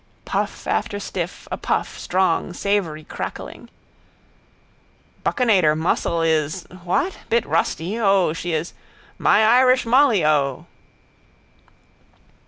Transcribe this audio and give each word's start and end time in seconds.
Puff 0.25 0.65
after 0.65 0.99
stiff, 0.99 1.47
a 1.51 1.57
puff, 1.57 1.95
strong, 1.99 2.53
savoury, 2.53 3.03
crackling. 3.03 3.69
—Buccinator 5.23 5.77
muscle 5.77 6.23
is... 6.23 6.63
What?... 6.83 7.19
Bit 7.29 7.45
rusty... 7.45 7.99
O, 7.99 8.33
she 8.33 8.51
is... 8.51 8.73
My 9.19 9.43
Irish 9.43 9.85
Molly, 9.85 10.25
O. 10.25 10.65